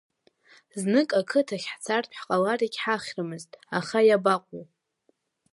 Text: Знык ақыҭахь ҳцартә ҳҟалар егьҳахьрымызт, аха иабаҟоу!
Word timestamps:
Знык 0.79 1.09
ақыҭахь 1.19 1.67
ҳцартә 1.73 2.15
ҳҟалар 2.19 2.59
егьҳахьрымызт, 2.63 3.51
аха 3.79 3.97
иабаҟоу! 4.07 4.63